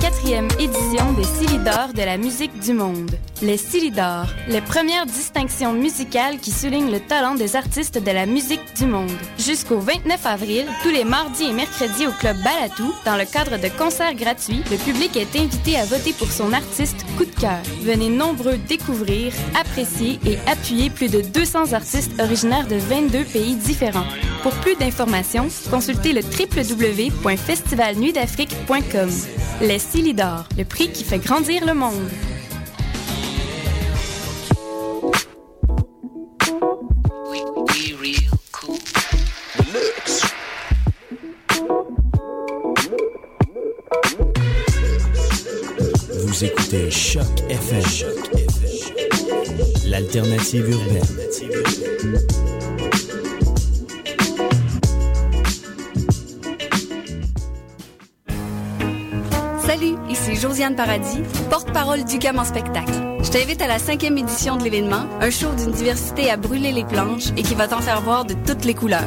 quatrième 0.00 0.48
édition 0.58 1.12
des 1.16 1.24
Silidor 1.24 1.92
de 1.94 2.02
la 2.02 2.16
musique 2.16 2.58
du 2.60 2.72
monde. 2.72 3.10
Les 3.42 3.56
Silidor, 3.56 4.26
les 4.48 4.60
premières 4.60 5.06
distinctions 5.06 5.72
musicales 5.72 6.38
qui 6.38 6.50
soulignent 6.50 6.90
le 6.90 7.00
talent 7.00 7.34
des 7.34 7.56
artistes 7.56 7.98
de 7.98 8.10
la 8.10 8.26
musique 8.26 8.76
du 8.76 8.86
monde. 8.86 9.10
Jusqu'au 9.38 9.78
29 9.78 10.26
avril, 10.26 10.66
tous 10.82 10.90
les 10.90 11.04
mardis 11.04 11.44
et 11.44 11.52
mercredis 11.52 12.06
au 12.06 12.12
Club 12.12 12.36
Balatou, 12.42 12.92
dans 13.04 13.16
le 13.16 13.24
cadre 13.24 13.58
de 13.58 13.68
concerts 13.76 14.14
gratuits, 14.14 14.62
le 14.70 14.76
public 14.76 15.16
est 15.16 15.36
invité 15.36 15.76
à 15.76 15.84
voter 15.84 16.12
pour 16.12 16.30
son 16.30 16.52
artiste 16.52 17.04
coup 17.16 17.24
de 17.24 17.40
cœur. 17.40 17.62
Venez 17.82 18.08
nombreux 18.08 18.56
découvrir, 18.56 19.32
apprécier 19.58 20.20
et 20.26 20.38
appuyer 20.50 20.90
plus 20.90 21.10
de 21.10 21.20
200 21.20 21.72
artistes 21.72 22.12
originaires 22.20 22.68
de 22.68 22.76
22 22.76 23.24
pays 23.24 23.56
différents. 23.56 24.06
Pour 24.42 24.52
plus 24.54 24.74
d'informations, 24.74 25.46
consultez 25.70 26.12
le 26.12 26.20
www.festivalnuitdafrique.com. 26.20 29.10
Les 29.60 29.78
Silidor, 29.78 30.48
le 30.58 30.64
prix 30.64 30.90
qui 30.90 31.04
fait 31.04 31.18
grandir 31.18 31.64
le 31.64 31.74
monde. 31.74 32.10
Vous 46.26 46.44
écoutez 46.44 46.90
Choc 46.90 47.22
FM, 47.48 47.84
l'alternative 49.86 50.68
urbaine. 50.68 51.06
Josiane 60.42 60.74
Paradis, 60.74 61.20
porte-parole 61.50 62.02
du 62.02 62.18
CAM 62.18 62.36
en 62.40 62.44
spectacle. 62.44 62.92
Je 63.22 63.30
t'invite 63.30 63.62
à 63.62 63.68
la 63.68 63.78
cinquième 63.78 64.18
édition 64.18 64.56
de 64.56 64.64
l'événement, 64.64 65.06
un 65.20 65.30
show 65.30 65.54
d'une 65.56 65.70
diversité 65.70 66.30
à 66.30 66.36
brûler 66.36 66.72
les 66.72 66.82
planches 66.82 67.28
et 67.36 67.44
qui 67.44 67.54
va 67.54 67.68
t'en 67.68 67.80
faire 67.80 68.00
voir 68.00 68.24
de 68.24 68.34
toutes 68.44 68.64
les 68.64 68.74
couleurs. 68.74 69.06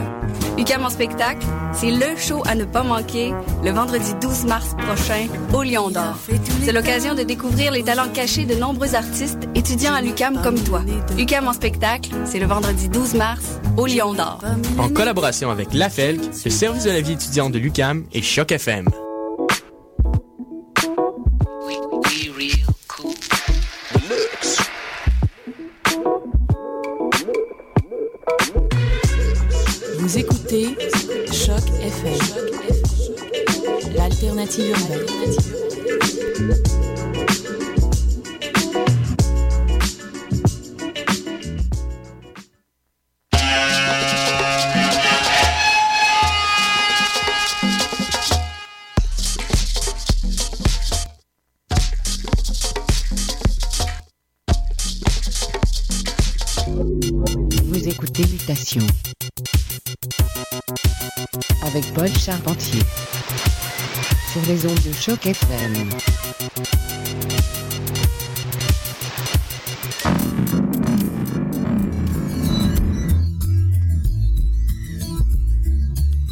UCAM 0.58 0.86
en 0.86 0.90
spectacle, 0.90 1.46
c'est 1.74 1.92
le 1.92 2.16
show 2.18 2.42
à 2.46 2.56
ne 2.56 2.64
pas 2.64 2.84
manquer 2.84 3.34
le 3.66 3.72
vendredi 3.72 4.14
12 4.22 4.46
mars 4.46 4.78
prochain 4.78 5.28
au 5.54 5.64
Lion 5.64 5.90
d'Or. 5.90 6.18
C'est 6.64 6.72
l'occasion 6.72 7.16
de 7.16 7.24
découvrir 7.24 7.74
les 7.74 7.84
talents 7.84 8.08
cachés 8.14 8.46
de 8.46 8.56
nombreux 8.56 8.96
artistes 8.96 9.50
étudiants 9.56 9.94
à 9.94 10.02
l'UCAM 10.02 10.42
comme 10.42 10.64
toi. 10.64 10.84
UCAM 11.18 11.50
en 11.50 11.54
spectacle, 11.54 12.12
c'est 12.24 12.40
le 12.40 12.46
vendredi 12.46 12.88
12 12.88 13.16
mars 13.16 13.60
au 13.76 13.88
Lion 13.88 14.14
d'Or. 14.14 14.40
En 14.78 14.88
collaboration 14.88 15.52
avec 15.52 15.74
l'AFELC, 15.74 16.22
le 16.46 16.50
service 16.50 16.86
de 16.86 16.92
la 16.92 17.02
vie 17.02 17.12
étudiante 17.12 17.52
de 17.52 17.60
l'UCAM 17.60 18.06
et 18.14 18.22
Choc 18.22 18.54
FM. 18.54 18.88
L'alternative 33.96 34.70
urbaine. 34.70 36.95
Les 64.48 64.66
ondes 64.68 64.84
de 64.86 64.92
choc 64.94 65.26
FM. 65.26 65.74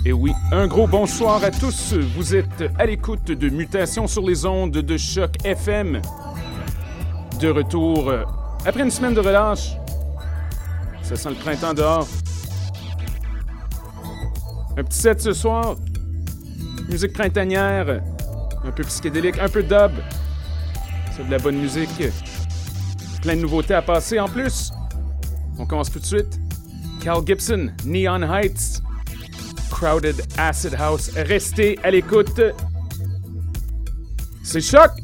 Et 0.05 0.13
oui, 0.13 0.31
un 0.51 0.67
gros 0.67 0.85
bonsoir 0.85 1.43
à 1.43 1.49
tous. 1.49 1.93
Vous 2.15 2.35
êtes 2.35 2.45
à 2.77 2.85
l'écoute 2.85 3.25
de 3.31 3.49
Mutation 3.49 4.05
sur 4.05 4.21
les 4.21 4.45
ondes 4.45 4.71
de 4.71 4.97
choc 4.97 5.31
FM. 5.43 6.01
De 7.39 7.49
retour 7.49 8.09
euh, 8.09 8.23
après 8.65 8.83
une 8.83 8.91
semaine 8.91 9.15
de 9.15 9.21
relâche. 9.21 9.71
Ça 11.01 11.15
sent 11.15 11.29
le 11.29 11.35
printemps 11.35 11.73
dehors. 11.73 12.07
Un 14.77 14.83
petit 14.83 14.99
set 14.99 15.21
ce 15.21 15.33
soir. 15.33 15.75
Musique 16.89 17.13
printanière. 17.13 18.01
Un 18.63 18.71
peu 18.71 18.83
psychédélique, 18.83 19.39
un 19.39 19.49
peu 19.49 19.63
dub. 19.63 19.91
C'est 21.15 21.25
de 21.25 21.31
la 21.31 21.39
bonne 21.39 21.57
musique. 21.57 22.03
Plein 23.21 23.35
de 23.35 23.41
nouveautés 23.41 23.73
à 23.73 23.81
passer 23.81 24.19
en 24.19 24.27
plus. 24.27 24.71
On 25.57 25.65
commence 25.65 25.91
tout 25.91 25.99
de 25.99 26.05
suite. 26.05 26.39
Cal 27.01 27.25
Gibson, 27.25 27.71
Neon 27.85 28.21
Heights. 28.21 28.81
Crowded 29.69 30.21
Acid 30.37 30.75
House. 30.75 31.11
Restez 31.15 31.77
à 31.83 31.91
l'écoute. 31.91 32.41
C'est 34.43 34.61
choc! 34.61 35.02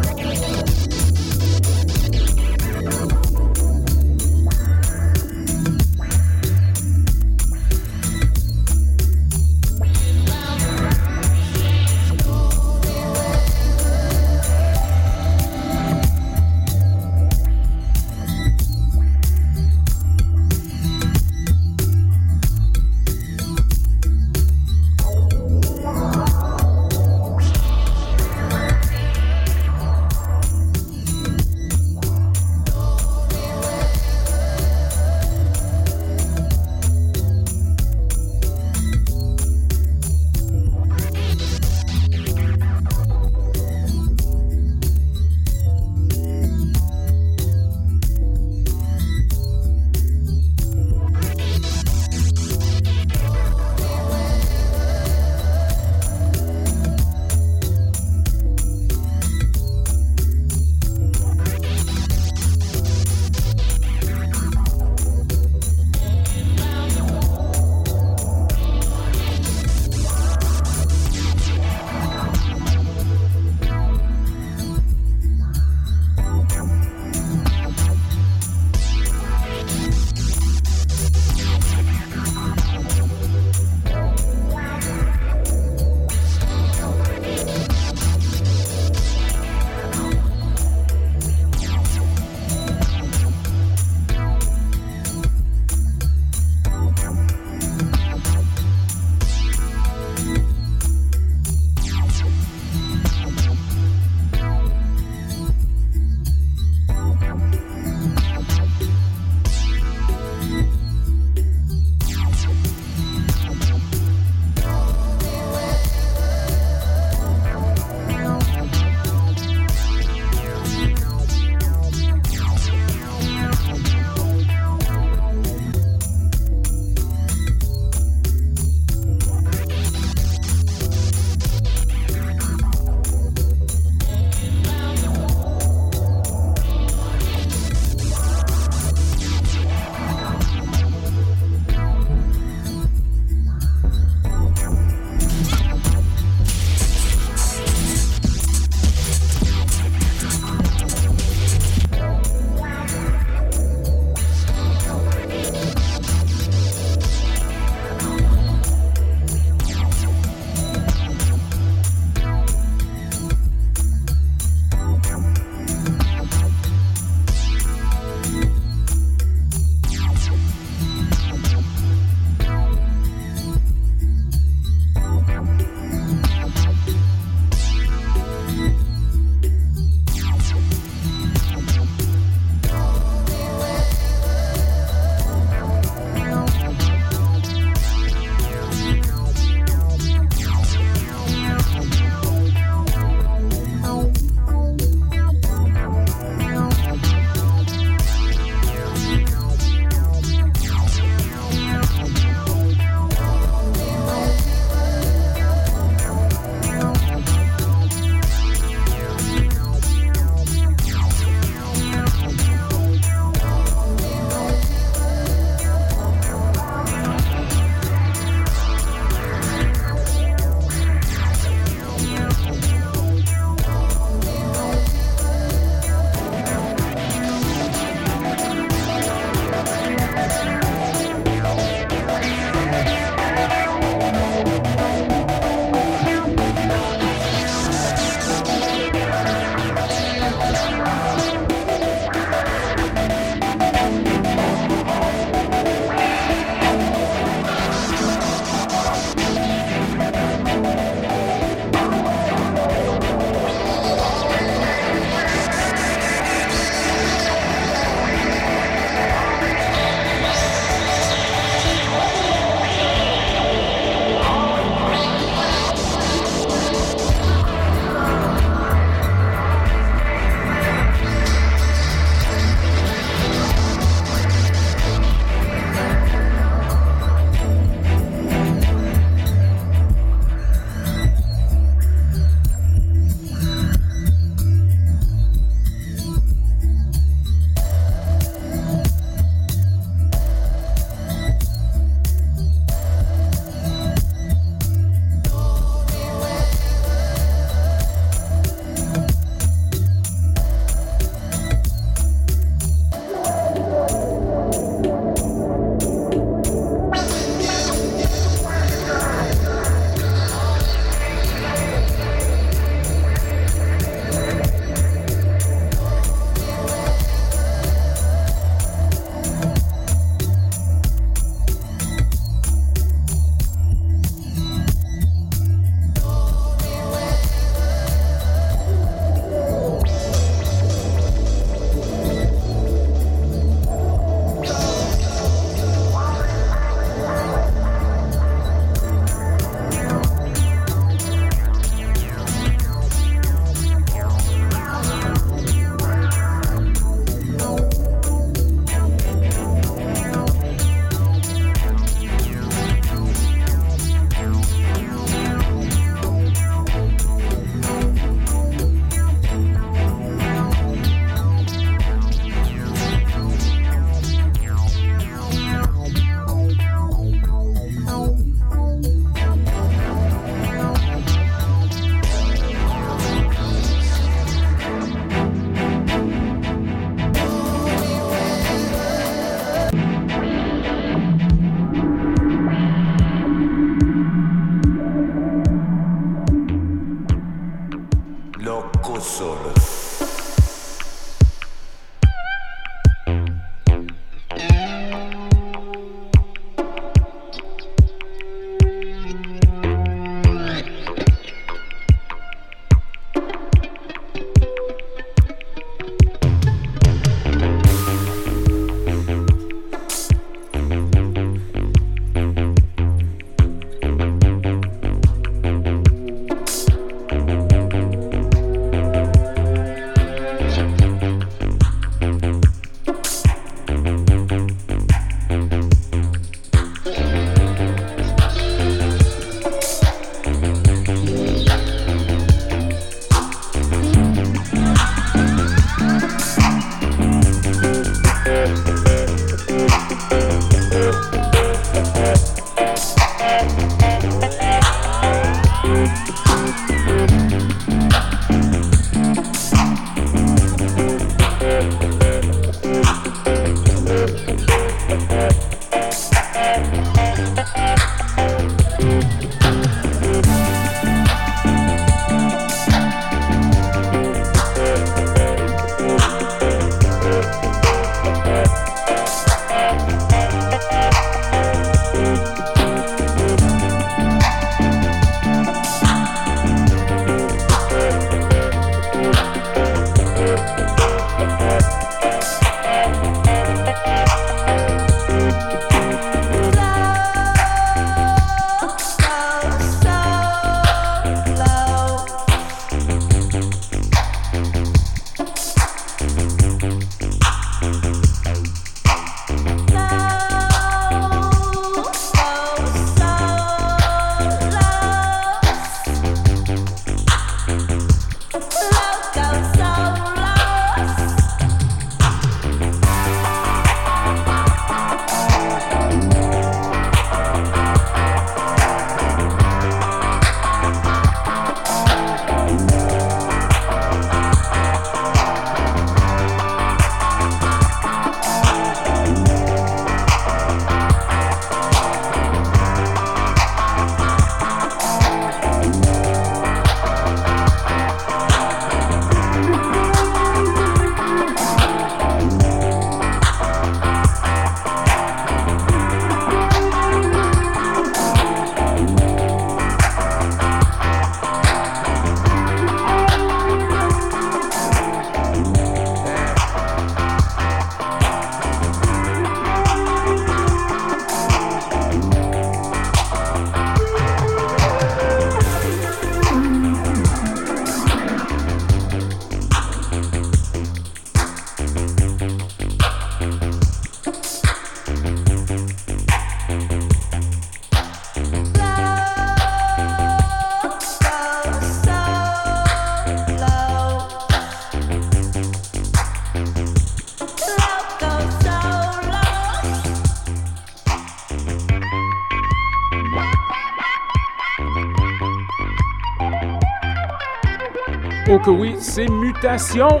Oui, 598.48 598.76
c'est 598.78 599.08
Mutation. 599.08 600.00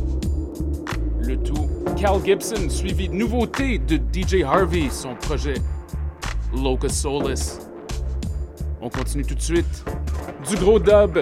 Cal 2.01 2.19
Gibson, 2.25 2.67
suivi 2.67 3.09
de 3.09 3.13
nouveautés 3.13 3.77
de 3.77 3.97
DJ 3.97 4.41
Harvey, 4.43 4.89
son 4.89 5.13
projet 5.13 5.53
Locus 6.51 6.93
Solus. 6.93 7.59
On 8.81 8.89
continue 8.89 9.23
tout 9.23 9.35
de 9.35 9.41
suite. 9.41 9.85
Du 10.49 10.55
gros 10.55 10.79
dub 10.79 11.19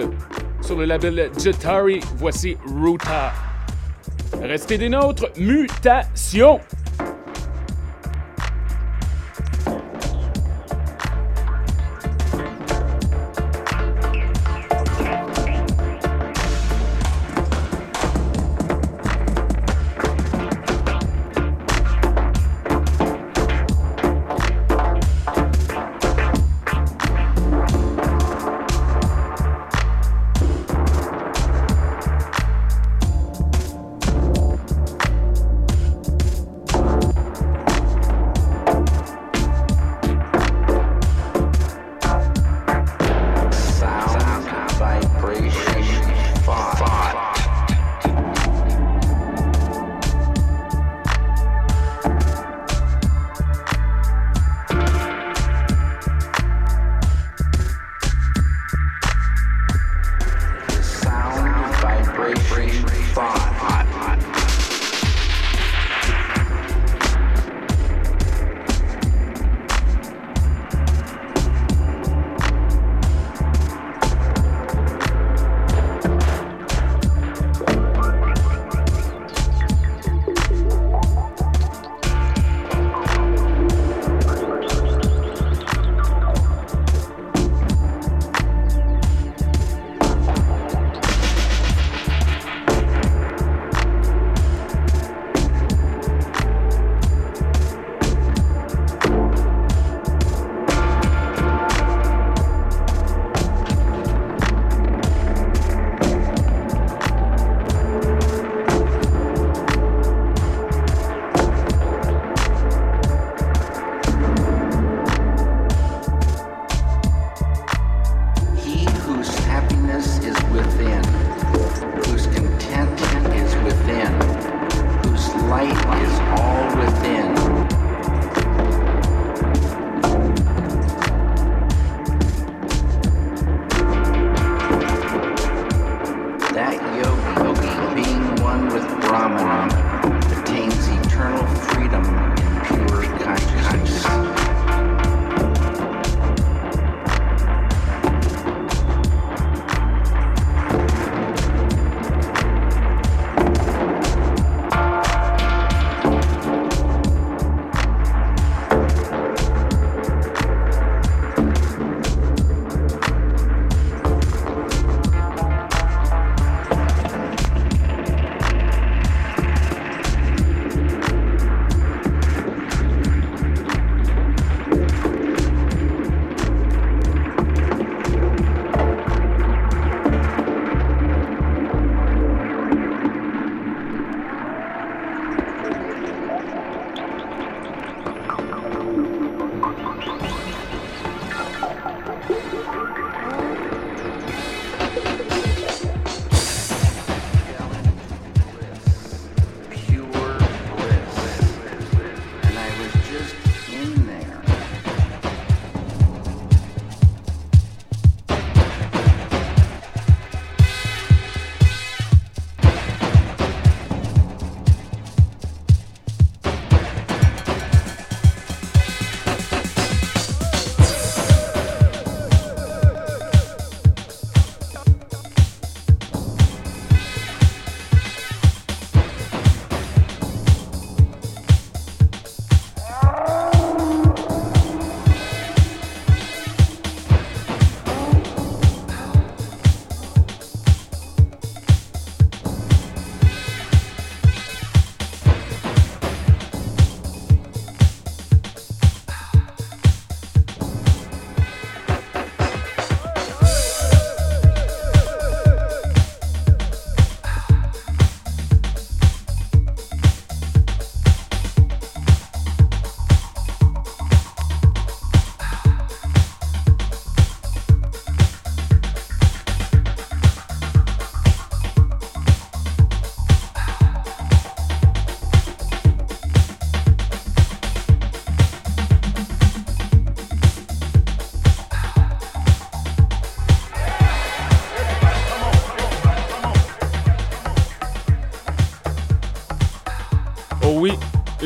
sur 0.62 0.78
le 0.78 0.86
label 0.86 1.30
Jetari, 1.38 2.00
voici 2.16 2.56
Ruta. 2.64 3.34
Restez 4.40 4.78
des 4.78 4.88
nôtres, 4.88 5.26
mutation! 5.36 6.60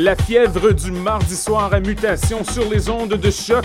La 0.04 0.14
fièvre 0.16 0.72
du 0.72 0.92
mardi 0.92 1.34
soir 1.34 1.72
à 1.72 1.80
mutation 1.80 2.44
sur 2.44 2.68
les 2.68 2.90
ondes 2.90 3.14
de 3.14 3.30
choc. 3.30 3.64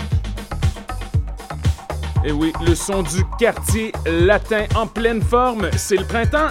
Et 2.24 2.32
oui, 2.32 2.50
le 2.66 2.74
son 2.74 3.02
du 3.02 3.22
quartier 3.38 3.92
latin 4.06 4.64
en 4.74 4.86
pleine 4.86 5.20
forme, 5.20 5.68
c'est 5.76 5.98
le 5.98 6.06
printemps. 6.06 6.48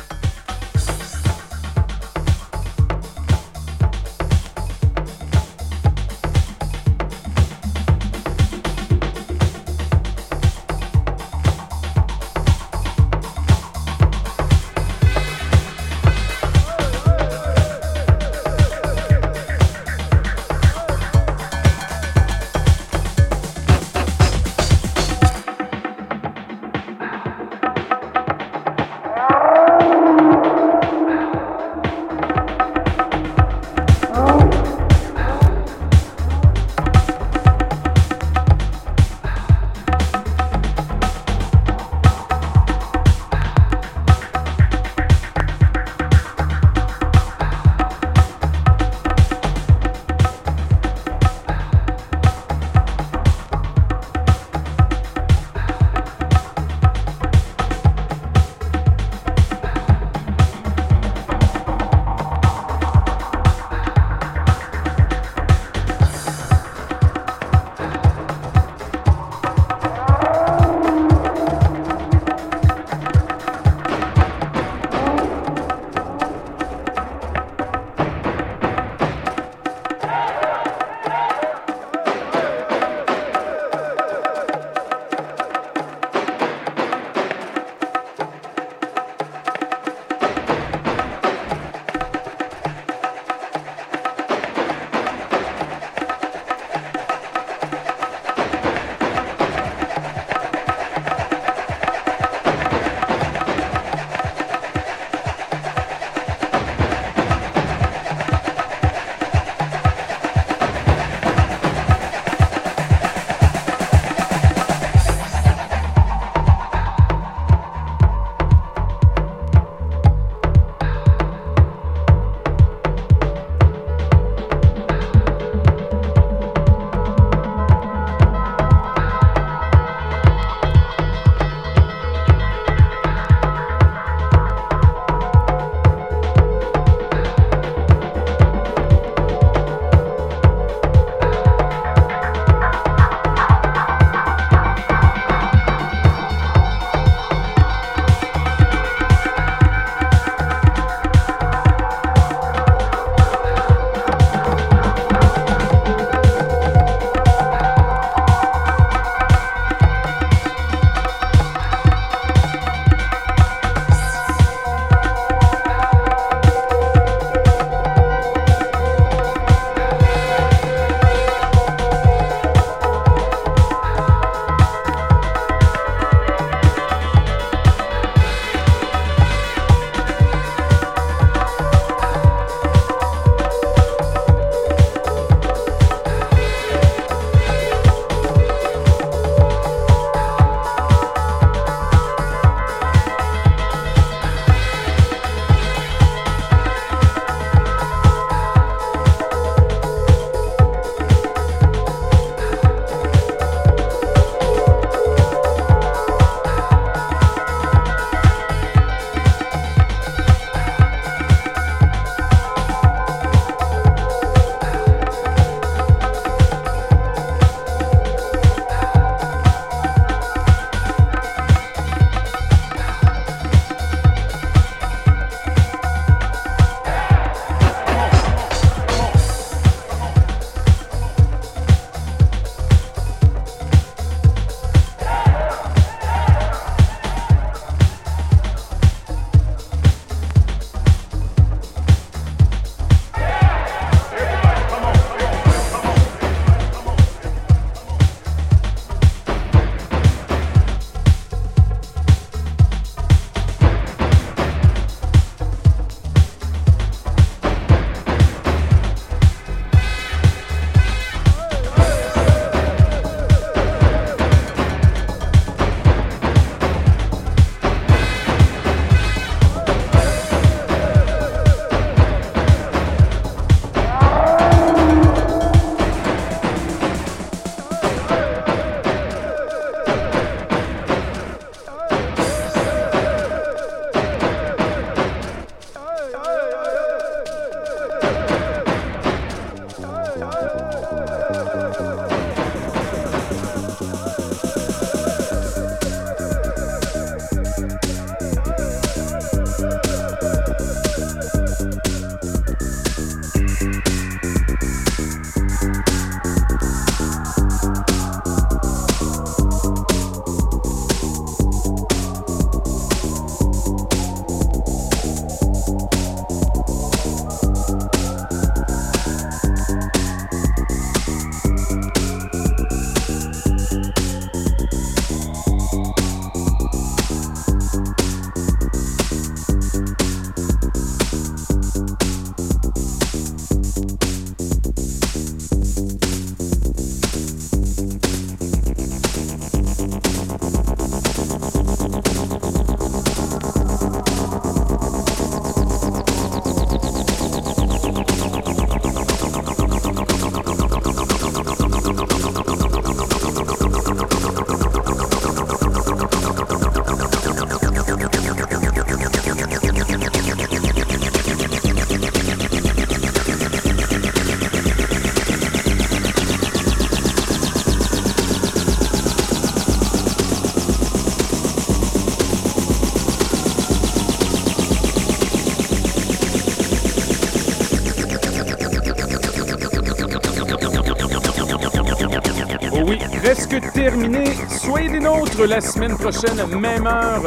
terminé. 383.57 384.23
Soyez 384.47 384.89
des 384.89 384.99
nôtres 384.99 385.45
la 385.45 385.61
semaine 385.61 385.97
prochaine, 385.97 386.45
même 386.59 386.85
heure, 386.85 387.23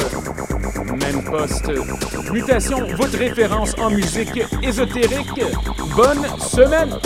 même 1.01 1.25
poste. 1.25 1.71
Mutation, 2.33 2.87
votre 2.97 3.19
référence 3.19 3.75
en 3.79 3.91
musique 3.91 4.41
ésotérique. 4.63 5.43
Bonne 5.97 6.25
semaine! 6.39 6.99